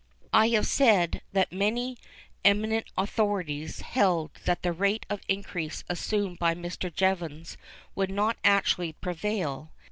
I 0.33 0.47
have 0.49 0.65
said 0.65 1.21
that 1.33 1.51
many 1.53 1.95
eminent 2.43 2.87
authorities 2.97 3.81
held 3.81 4.31
that 4.45 4.63
the 4.63 4.71
rate 4.73 5.05
of 5.11 5.21
increase 5.27 5.83
assumed 5.87 6.39
by 6.39 6.55
Mr. 6.55 6.91
Jevons 6.91 7.55
would 7.93 8.09
not 8.09 8.37
actually 8.43 8.93
prevail. 8.93 9.69